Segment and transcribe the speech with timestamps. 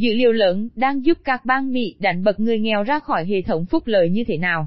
[0.00, 3.42] dữ liệu lớn đang giúp các bang Mỹ đánh bật người nghèo ra khỏi hệ
[3.42, 4.66] thống phúc lợi như thế nào.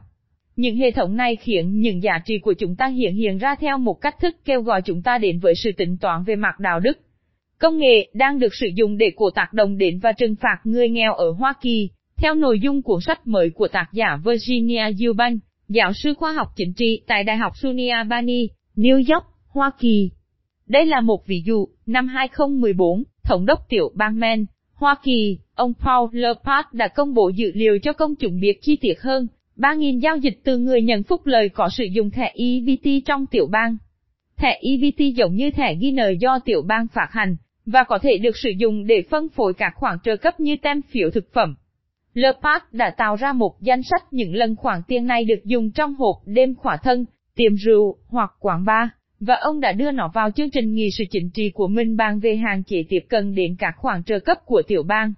[0.55, 3.77] Những hệ thống này khiến những giá trị của chúng ta hiện hiện ra theo
[3.77, 6.79] một cách thức kêu gọi chúng ta đến với sự tính toán về mặt đạo
[6.79, 6.99] đức.
[7.59, 10.89] Công nghệ đang được sử dụng để cổ tác động đến và trừng phạt người
[10.89, 15.39] nghèo ở Hoa Kỳ, theo nội dung cuốn sách mới của tác giả Virginia Eubank,
[15.69, 20.11] giáo sư khoa học chính trị tại Đại học SUNY Albany, New York, Hoa Kỳ.
[20.67, 24.43] Đây là một ví dụ, năm 2014, Thống đốc tiểu bang Maine,
[24.83, 28.75] Hoa Kỳ, ông Paul Lepard đã công bố dữ liệu cho công chúng biết chi
[28.75, 33.05] tiết hơn, 3.000 giao dịch từ người nhận phúc lợi có sử dụng thẻ EVT
[33.05, 33.77] trong tiểu bang.
[34.37, 38.17] Thẻ EVT giống như thẻ ghi nợ do tiểu bang phát hành, và có thể
[38.17, 41.55] được sử dụng để phân phối các khoản trợ cấp như tem phiếu thực phẩm.
[42.13, 45.95] Lepard đã tạo ra một danh sách những lần khoản tiền này được dùng trong
[45.95, 47.05] hộp đêm khỏa thân,
[47.35, 48.87] tiệm rượu hoặc quán bar,
[49.25, 52.19] và ông đã đưa nó vào chương trình nghị sự chính trị của mình bàn
[52.19, 55.13] về hàng chế tiếp cận đến các khoản trợ cấp của tiểu bang.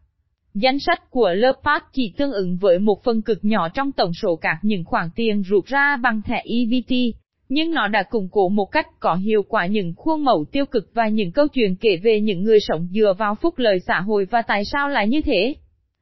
[0.54, 4.36] Danh sách của Lepard chỉ tương ứng với một phần cực nhỏ trong tổng số
[4.36, 7.18] các những khoản tiền rút ra bằng thẻ EBT,
[7.50, 10.90] nhưng nó đã củng cố một cách có hiệu quả những khuôn mẫu tiêu cực
[10.94, 14.26] và những câu chuyện kể về những người sống dựa vào phúc lợi xã hội
[14.26, 15.56] và tại sao lại như thế.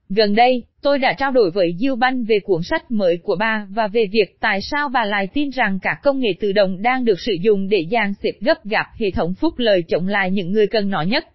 [0.10, 3.68] Gần đây, tôi đã trao đổi với Diêu Banh về cuốn sách mới của bà
[3.70, 7.06] và về việc tại sao bà lại tin rằng các công nghệ tự động đang
[7.06, 10.52] được sử dụng để dàn xếp gấp gáp hệ thống phúc lợi chống lại những
[10.52, 11.26] người cần nó nhất.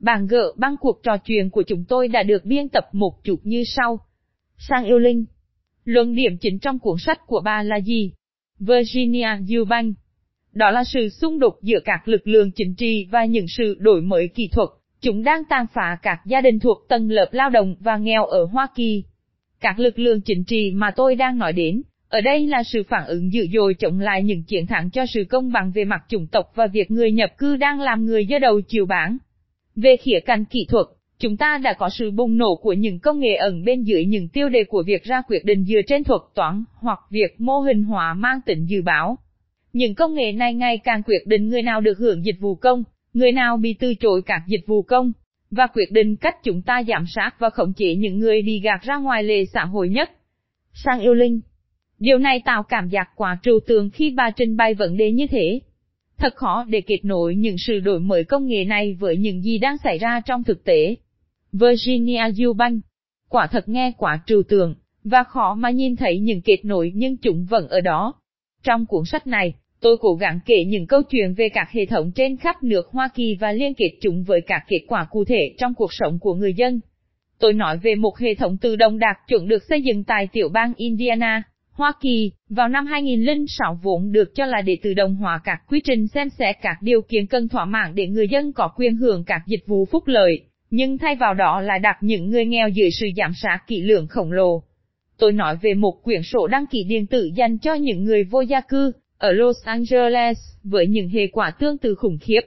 [0.00, 3.36] Bàn gỡ băng cuộc trò chuyện của chúng tôi đã được biên tập một chút
[3.42, 4.00] như sau.
[4.58, 5.24] Sang yêu linh.
[5.84, 8.12] Luận điểm chính trong cuốn sách của bà là gì?
[8.58, 9.96] Virginia Eubank.
[10.52, 14.00] Đó là sự xung đột giữa các lực lượng chính trị và những sự đổi
[14.00, 14.68] mới kỹ thuật.
[15.00, 18.44] Chúng đang tàn phá các gia đình thuộc tầng lớp lao động và nghèo ở
[18.44, 19.04] Hoa Kỳ.
[19.60, 23.06] Các lực lượng chính trị mà tôi đang nói đến, ở đây là sự phản
[23.06, 26.26] ứng dữ dội chống lại những chiến thắng cho sự công bằng về mặt chủng
[26.26, 29.18] tộc và việc người nhập cư đang làm người do đầu chiều bản.
[29.76, 30.86] Về khía cạnh kỹ thuật,
[31.18, 34.28] chúng ta đã có sự bùng nổ của những công nghệ ẩn bên dưới những
[34.28, 37.82] tiêu đề của việc ra quyết định dựa trên thuật toán hoặc việc mô hình
[37.82, 39.18] hóa mang tính dự báo.
[39.72, 42.84] Những công nghệ này ngày càng quyết định người nào được hưởng dịch vụ công,
[43.14, 45.12] người nào bị từ chối các dịch vụ công,
[45.50, 48.82] và quyết định cách chúng ta giảm sát và khống chế những người đi gạt
[48.82, 50.10] ra ngoài lề xã hội nhất.
[50.72, 51.40] Sang yêu linh.
[51.98, 55.26] Điều này tạo cảm giác quá trừu tượng khi bà trình bày vấn đề như
[55.26, 55.60] thế.
[56.18, 59.58] Thật khó để kết nối những sự đổi mới công nghệ này với những gì
[59.58, 60.96] đang xảy ra trong thực tế.
[61.52, 62.84] Virginia Eubank.
[63.28, 67.16] Quả thật nghe quá trừu tượng, và khó mà nhìn thấy những kết nối nhưng
[67.16, 68.14] chúng vẫn ở đó.
[68.62, 72.12] Trong cuốn sách này, tôi cố gắng kể những câu chuyện về các hệ thống
[72.14, 75.54] trên khắp nước Hoa Kỳ và liên kết chúng với các kết quả cụ thể
[75.58, 76.80] trong cuộc sống của người dân.
[77.38, 80.48] Tôi nói về một hệ thống tự động đạt chuẩn được xây dựng tại tiểu
[80.48, 85.40] bang Indiana, Hoa Kỳ, vào năm 2006 vốn được cho là để tự động hóa
[85.44, 88.68] các quy trình xem xét các điều kiện cần thỏa mãn để người dân có
[88.76, 90.40] quyền hưởng các dịch vụ phúc lợi,
[90.70, 94.06] nhưng thay vào đó là đặt những người nghèo dưới sự giám sát kỹ lưỡng
[94.06, 94.62] khổng lồ.
[95.18, 98.40] Tôi nói về một quyển sổ đăng ký điện tử dành cho những người vô
[98.40, 102.40] gia cư, ở Los Angeles, với những hệ quả tương tự khủng khiếp.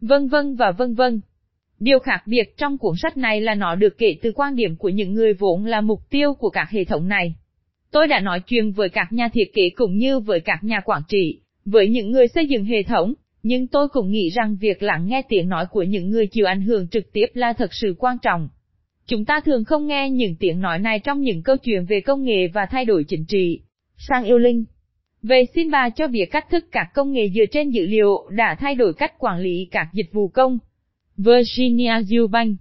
[0.00, 1.20] Vân vân và vân vân.
[1.80, 4.88] Điều khác biệt trong cuốn sách này là nó được kể từ quan điểm của
[4.88, 7.34] những người vốn là mục tiêu của các hệ thống này.
[7.90, 11.02] Tôi đã nói chuyện với các nhà thiết kế cũng như với các nhà quản
[11.08, 15.06] trị, với những người xây dựng hệ thống, nhưng tôi cũng nghĩ rằng việc lắng
[15.06, 18.16] nghe tiếng nói của những người chịu ảnh hưởng trực tiếp là thật sự quan
[18.22, 18.48] trọng.
[19.06, 22.24] Chúng ta thường không nghe những tiếng nói này trong những câu chuyện về công
[22.24, 23.60] nghệ và thay đổi chính trị.
[23.96, 24.64] Sang yêu linh.
[25.22, 28.56] Về xin bà cho việc cách thức các công nghệ dựa trên dữ liệu đã
[28.60, 30.58] thay đổi cách quản lý các dịch vụ công.
[31.16, 32.56] Virginia Eubank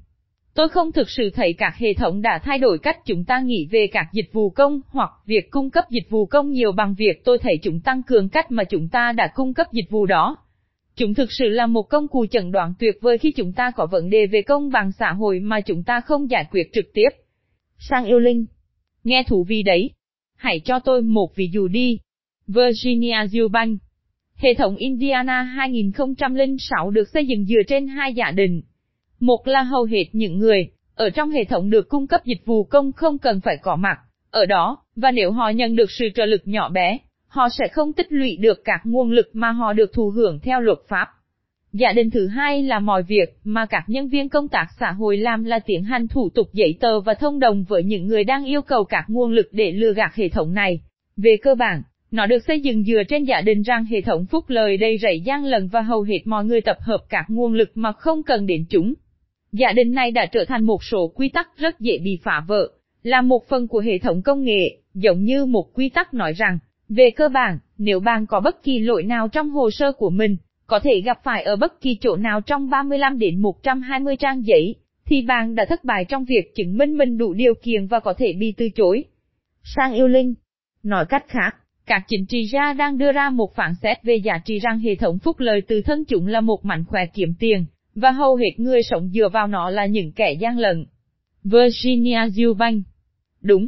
[0.53, 3.67] Tôi không thực sự thấy các hệ thống đã thay đổi cách chúng ta nghĩ
[3.71, 7.25] về các dịch vụ công hoặc việc cung cấp dịch vụ công nhiều bằng việc
[7.25, 10.37] tôi thấy chúng tăng cường cách mà chúng ta đã cung cấp dịch vụ đó.
[10.95, 13.85] Chúng thực sự là một công cụ chẩn đoán tuyệt vời khi chúng ta có
[13.85, 17.09] vấn đề về công bằng xã hội mà chúng ta không giải quyết trực tiếp.
[17.77, 18.45] Sang yêu linh.
[19.03, 19.89] Nghe thú vị đấy.
[20.35, 21.99] Hãy cho tôi một ví dụ đi.
[22.47, 23.81] Virginia Eubank.
[24.35, 28.61] Hệ thống Indiana 2006 được xây dựng dựa trên hai giả định.
[29.19, 32.63] Một là hầu hết những người, ở trong hệ thống được cung cấp dịch vụ
[32.63, 33.99] công không cần phải có mặt,
[34.31, 36.97] ở đó, và nếu họ nhận được sự trợ lực nhỏ bé,
[37.27, 40.61] họ sẽ không tích lũy được các nguồn lực mà họ được thụ hưởng theo
[40.61, 41.07] luật pháp.
[41.73, 45.17] Giả định thứ hai là mọi việc mà các nhân viên công tác xã hội
[45.17, 48.45] làm là tiến hành thủ tục giấy tờ và thông đồng với những người đang
[48.45, 50.79] yêu cầu các nguồn lực để lừa gạt hệ thống này.
[51.17, 54.45] Về cơ bản, nó được xây dựng dựa trên giả định rằng hệ thống phúc
[54.47, 57.71] lời đầy rẫy gian lần và hầu hết mọi người tập hợp các nguồn lực
[57.75, 58.93] mà không cần đến chúng.
[59.51, 62.67] Giả định này đã trở thành một số quy tắc rất dễ bị phá vỡ,
[63.03, 66.59] là một phần của hệ thống công nghệ, giống như một quy tắc nói rằng,
[66.89, 70.37] về cơ bản, nếu bạn có bất kỳ lỗi nào trong hồ sơ của mình,
[70.67, 74.75] có thể gặp phải ở bất kỳ chỗ nào trong 35 đến 120 trang giấy,
[75.05, 78.13] thì bạn đã thất bại trong việc chứng minh mình đủ điều kiện và có
[78.13, 79.03] thể bị từ chối.
[79.63, 80.33] Sang yêu linh.
[80.83, 81.55] Nói cách khác,
[81.91, 84.95] các chính trị gia đang đưa ra một phản xét về giá trị rằng hệ
[84.95, 87.65] thống phúc lợi từ thân chúng là một mảnh khỏe kiếm tiền,
[87.95, 90.85] và hầu hết người sống dựa vào nó là những kẻ gian lận.
[91.43, 92.83] Virginia Eubank
[93.41, 93.67] Đúng.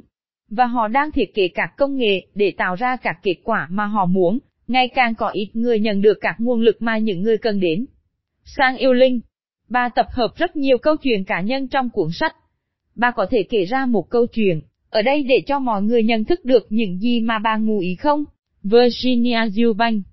[0.49, 3.85] Và họ đang thiết kế các công nghệ để tạo ra các kết quả mà
[3.85, 7.37] họ muốn, ngày càng có ít người nhận được các nguồn lực mà những người
[7.37, 7.85] cần đến.
[8.43, 9.19] Sang yêu linh.
[9.69, 12.35] Bà tập hợp rất nhiều câu chuyện cá nhân trong cuốn sách.
[12.95, 14.61] Bà có thể kể ra một câu chuyện,
[14.93, 17.95] ở đây để cho mọi người nhận thức được những gì mà bà ngụ ý
[17.95, 18.23] không?
[18.63, 20.03] Virginia Eubank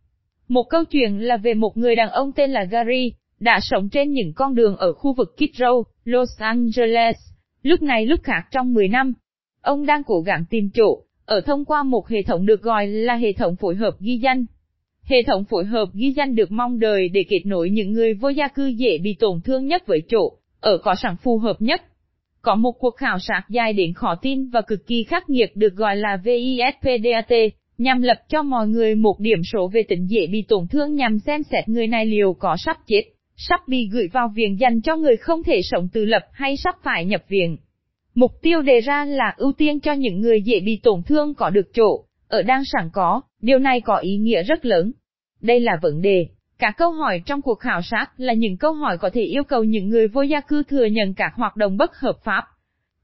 [0.49, 4.13] Một câu chuyện là về một người đàn ông tên là Gary, đã sống trên
[4.13, 7.17] những con đường ở khu vực Kid Row, Los Angeles,
[7.63, 9.13] lúc này lúc khác trong 10 năm.
[9.63, 13.17] Ông đang cố gắng tìm chỗ, ở thông qua một hệ thống được gọi là
[13.17, 14.45] hệ thống phối hợp ghi danh.
[15.03, 18.29] Hệ thống phối hợp ghi danh được mong đợi để kết nối những người vô
[18.29, 21.83] gia cư dễ bị tổn thương nhất với chỗ, ở có sẵn phù hợp nhất.
[22.43, 25.75] Có một cuộc khảo sát dài đến khó tin và cực kỳ khắc nghiệt được
[25.75, 27.33] gọi là VISPDAT,
[27.79, 31.19] nhằm lập cho mọi người một điểm số về tính dễ bị tổn thương nhằm
[31.19, 33.03] xem xét người này liều có sắp chết,
[33.37, 36.75] sắp bị gửi vào viện dành cho người không thể sống tự lập hay sắp
[36.83, 37.57] phải nhập viện.
[38.15, 41.51] Mục tiêu đề ra là ưu tiên cho những người dễ bị tổn thương có
[41.51, 44.93] được chỗ, ở đang sẵn có, điều này có ý nghĩa rất lớn.
[45.41, 46.27] Đây là vấn đề.
[46.61, 49.65] Cả câu hỏi trong cuộc khảo sát là những câu hỏi có thể yêu cầu
[49.65, 52.45] những người vô gia cư thừa nhận các hoạt động bất hợp pháp.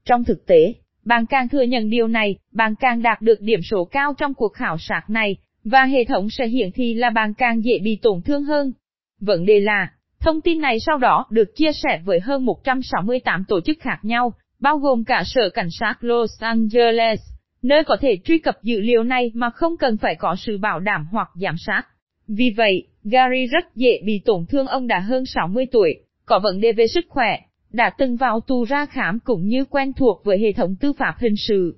[0.05, 0.73] Trong thực tế,
[1.05, 4.53] bạn càng thừa nhận điều này, bạn càng đạt được điểm số cao trong cuộc
[4.53, 8.21] khảo sát này, và hệ thống sẽ hiển thị là bạn càng dễ bị tổn
[8.21, 8.73] thương hơn.
[9.19, 13.61] Vấn đề là, thông tin này sau đó được chia sẻ với hơn 168 tổ
[13.61, 17.19] chức khác nhau, bao gồm cả Sở Cảnh sát Los Angeles,
[17.61, 20.79] nơi có thể truy cập dữ liệu này mà không cần phải có sự bảo
[20.79, 21.83] đảm hoặc giám sát.
[22.27, 25.95] Vì vậy, Gary rất dễ bị tổn thương ông đã hơn 60 tuổi,
[26.25, 27.39] có vấn đề về sức khỏe,
[27.71, 31.15] đã từng vào tù ra khám cũng như quen thuộc với hệ thống tư pháp
[31.19, 31.75] hình sự.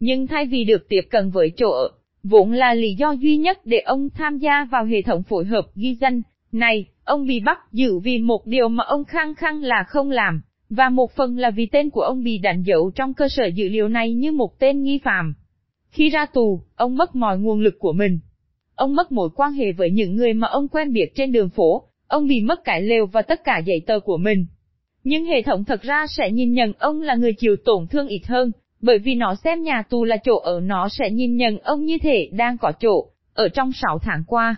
[0.00, 1.88] Nhưng thay vì được tiếp cận với chỗ ở,
[2.22, 5.66] vốn là lý do duy nhất để ông tham gia vào hệ thống phối hợp
[5.74, 6.22] ghi danh,
[6.52, 10.42] này, ông bị bắt giữ vì một điều mà ông khăng khăng là không làm,
[10.70, 13.68] và một phần là vì tên của ông bị đánh dấu trong cơ sở dữ
[13.68, 15.34] liệu này như một tên nghi phạm.
[15.90, 18.18] Khi ra tù, ông mất mọi nguồn lực của mình.
[18.74, 21.82] Ông mất mối quan hệ với những người mà ông quen biết trên đường phố,
[22.08, 24.46] ông bị mất cải lều và tất cả giấy tờ của mình.
[25.04, 28.22] Nhưng hệ thống thật ra sẽ nhìn nhận ông là người chịu tổn thương ít
[28.26, 31.84] hơn, bởi vì nó xem nhà tù là chỗ ở nó sẽ nhìn nhận ông
[31.84, 34.56] như thể đang có chỗ, ở trong 6 tháng qua.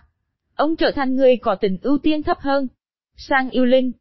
[0.55, 2.67] Ông trở thành người có tình ưu tiên thấp hơn.
[3.17, 3.93] Sang yêu linh.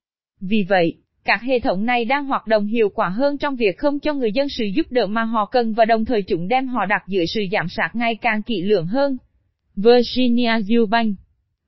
[0.41, 3.99] Vì vậy, các hệ thống này đang hoạt động hiệu quả hơn trong việc không
[3.99, 6.85] cho người dân sự giúp đỡ mà họ cần và đồng thời chúng đem họ
[6.85, 9.17] đặt dưới sự giám sát ngày càng kỹ lưỡng hơn.
[9.75, 11.15] Virginia Eubank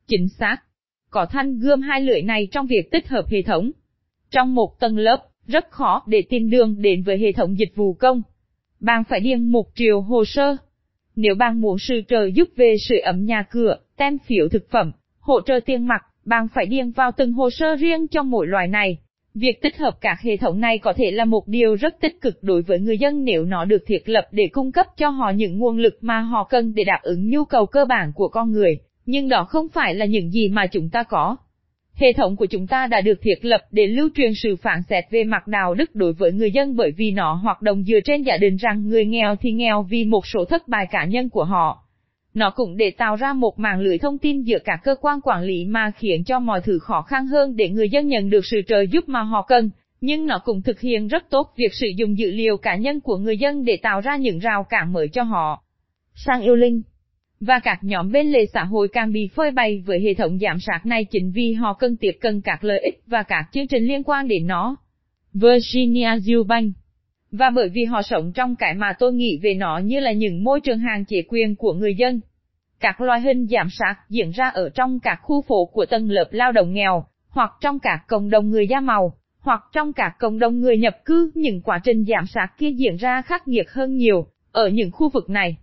[0.07, 0.57] Chính xác.
[1.09, 3.71] Có thanh gươm hai lưỡi này trong việc tích hợp hệ thống.
[4.31, 7.93] Trong một tầng lớp, rất khó để tìm đường đến với hệ thống dịch vụ
[7.93, 8.21] công.
[8.79, 10.57] Bạn phải điền một triệu hồ sơ.
[11.15, 14.91] Nếu bạn muốn sự trợ giúp về sưởi ấm nhà cửa, tem phiếu thực phẩm,
[15.19, 18.67] hỗ trợ tiền mặt, bạn phải điền vào từng hồ sơ riêng cho mỗi loại
[18.67, 18.97] này.
[19.39, 22.43] Việc tích hợp các hệ thống này có thể là một điều rất tích cực
[22.43, 25.57] đối với người dân nếu nó được thiết lập để cung cấp cho họ những
[25.57, 28.79] nguồn lực mà họ cần để đáp ứng nhu cầu cơ bản của con người,
[29.05, 31.37] nhưng đó không phải là những gì mà chúng ta có.
[31.93, 35.03] Hệ thống của chúng ta đã được thiết lập để lưu truyền sự phản xét
[35.11, 38.21] về mặt đạo đức đối với người dân bởi vì nó hoạt động dựa trên
[38.21, 41.43] giả định rằng người nghèo thì nghèo vì một số thất bại cá nhân của
[41.43, 41.86] họ.
[42.37, 45.43] Nó cũng để tạo ra một mạng lưới thông tin giữa các cơ quan quản
[45.43, 48.61] lý mà khiến cho mọi thứ khó khăn hơn để người dân nhận được sự
[48.67, 49.69] trợ giúp mà họ cần,
[50.01, 53.17] nhưng nó cũng thực hiện rất tốt việc sử dụng dữ liệu cá nhân của
[53.17, 55.63] người dân để tạo ra những rào cản mới cho họ.
[56.15, 56.81] Sang yêu linh
[57.39, 60.59] và các nhóm bên lề xã hội càng bị phơi bày với hệ thống giám
[60.59, 63.83] sát này chính vì họ cần tiếp cận các lợi ích và các chương trình
[63.83, 64.75] liên quan đến nó.
[65.33, 66.73] Virginia Eubank
[67.31, 70.43] và bởi vì họ sống trong cái mà tôi nghĩ về nó như là những
[70.43, 72.21] môi trường hàng chế quyền của người dân.
[72.79, 76.27] Các loại hình giảm sát diễn ra ở trong các khu phố của tầng lớp
[76.31, 80.39] lao động nghèo, hoặc trong các cộng đồng người da màu, hoặc trong các cộng
[80.39, 83.97] đồng người nhập cư, những quá trình giảm sát kia diễn ra khắc nghiệt hơn
[83.97, 85.57] nhiều, ở những khu vực này.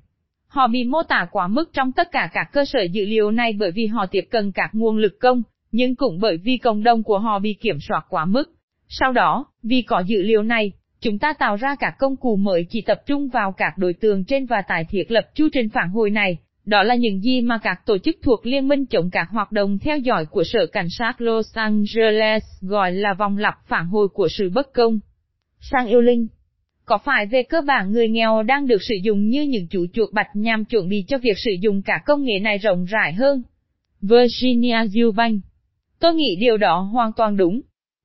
[0.46, 3.52] Họ bị mô tả quá mức trong tất cả các cơ sở dữ liệu này
[3.52, 5.42] bởi vì họ tiếp cận các nguồn lực công,
[5.72, 8.52] nhưng cũng bởi vì cộng đồng của họ bị kiểm soát quá mức.
[8.88, 10.72] Sau đó, vì có dữ liệu này,
[11.04, 14.24] chúng ta tạo ra các công cụ mới chỉ tập trung vào các đối tượng
[14.24, 16.38] trên và tải thiết lập chu trình phản hồi này.
[16.64, 19.78] Đó là những gì mà các tổ chức thuộc Liên minh chống các hoạt động
[19.78, 24.28] theo dõi của Sở Cảnh sát Los Angeles gọi là vòng lặp phản hồi của
[24.30, 24.98] sự bất công.
[25.60, 26.26] Sang yêu linh
[26.84, 30.12] có phải về cơ bản người nghèo đang được sử dụng như những chủ chuột
[30.12, 33.42] bạch nhằm chuẩn bị cho việc sử dụng cả công nghệ này rộng rãi hơn?
[34.00, 35.40] Virginia Eubank
[36.00, 37.60] Tôi nghĩ điều đó hoàn toàn đúng.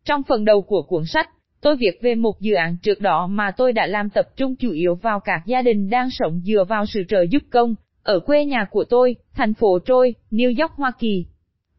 [0.05, 1.29] Trong phần đầu của cuốn sách,
[1.61, 4.71] Tôi việc về một dự án trước đó mà tôi đã làm tập trung chủ
[4.71, 8.45] yếu vào các gia đình đang sống dựa vào sự trợ giúp công, ở quê
[8.45, 11.25] nhà của tôi, thành phố Troy, New York, Hoa Kỳ.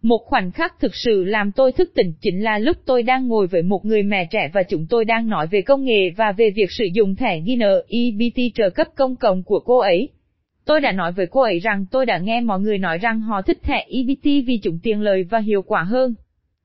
[0.02, 3.46] Một khoảnh khắc thực sự làm tôi thức tỉnh chính là lúc tôi đang ngồi
[3.46, 6.50] với một người mẹ trẻ và chúng tôi đang nói về công nghệ và về
[6.50, 10.08] việc sử dụng thẻ ghi nợ EBT trợ cấp công cộng của cô ấy.
[10.64, 13.42] Tôi đã nói với cô ấy rằng tôi đã nghe mọi người nói rằng họ
[13.42, 16.14] thích thẻ EBT vì chúng tiện lợi và hiệu quả hơn.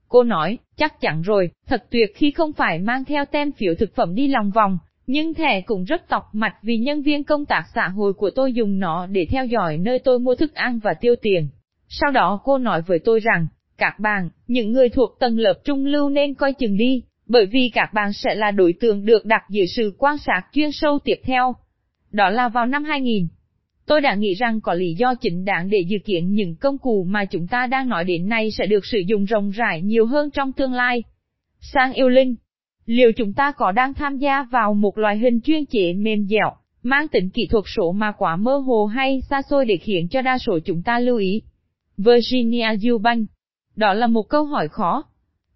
[0.08, 3.96] Cô nói, chắc chắn rồi, thật tuyệt khi không phải mang theo tem phiếu thực
[3.96, 7.64] phẩm đi lòng vòng, nhưng thẻ cũng rất tọc mạch vì nhân viên công tác
[7.76, 10.94] xã hội của tôi dùng nó để theo dõi nơi tôi mua thức ăn và
[10.94, 11.50] tiêu tiền.
[11.90, 13.48] Sau đó cô nói với tôi rằng,
[13.78, 17.72] các bạn, những người thuộc tầng lớp trung lưu nên coi chừng đi, bởi vì
[17.74, 21.16] các bạn sẽ là đối tượng được đặt dưới sự quan sát chuyên sâu tiếp
[21.24, 21.56] theo.
[22.12, 23.28] Đó là vào năm 2000.
[23.88, 27.04] Tôi đã nghĩ rằng có lý do chính đáng để dự kiến những công cụ
[27.04, 30.32] mà chúng ta đang nói đến nay sẽ được sử dụng rộng rãi nhiều hơn
[30.32, 31.04] trong tương lai.
[31.60, 32.36] Sang yêu linh.
[32.86, 36.52] Liệu chúng ta có đang tham gia vào một loại hình chuyên chế mềm dẻo,
[36.84, 40.22] mang tính kỹ thuật số mà quá mơ hồ hay xa xôi để khiến cho
[40.22, 41.42] đa số chúng ta lưu ý?
[41.98, 43.28] Virginia Eubank.
[43.76, 45.04] Đó là một câu hỏi khó.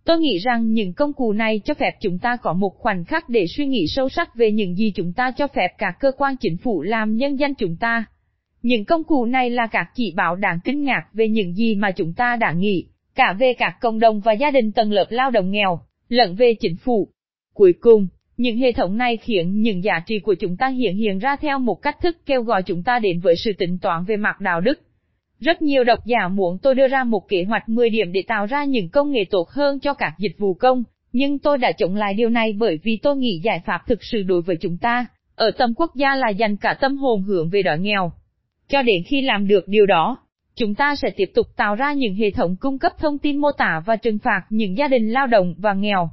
[0.06, 3.30] Tôi nghĩ rằng những công cụ này cho phép chúng ta có một khoảnh khắc
[3.30, 6.36] để suy nghĩ sâu sắc về những gì chúng ta cho phép các cơ quan
[6.38, 8.06] chính phủ làm nhân danh chúng ta.
[8.62, 11.92] Những công cụ này là các chỉ bảo đáng kinh ngạc về những gì mà
[11.92, 12.86] chúng ta đã nghĩ,
[13.16, 16.54] cả về các cộng đồng và gia đình tầng lớp lao động nghèo, lẫn về
[16.54, 17.08] chính phủ.
[17.54, 21.20] Cuối cùng, những hệ thống này khiến những giá trị của chúng ta hiện hiện
[21.20, 24.18] ra theo một cách thức kêu gọi chúng ta đến với sự tính toán về
[24.18, 24.80] mặt đạo đức.
[25.39, 28.46] Rất nhiều độc giả muốn tôi đưa ra một kế hoạch 10 điểm để tạo
[28.46, 31.96] ra những công nghệ tốt hơn cho các dịch vụ công, nhưng tôi đã chống
[31.96, 35.06] lại điều này bởi vì tôi nghĩ giải pháp thực sự đối với chúng ta,
[35.36, 38.12] ở tầm quốc gia là dành cả tâm hồn hướng về đói nghèo.
[38.70, 40.18] Cho đến khi làm được điều đó,
[40.56, 43.52] chúng ta sẽ tiếp tục tạo ra những hệ thống cung cấp thông tin mô
[43.52, 46.10] tả và trừng phạt những gia đình lao động và nghèo.